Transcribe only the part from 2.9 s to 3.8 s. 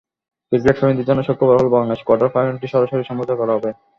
সম্প্রচার করা হবে।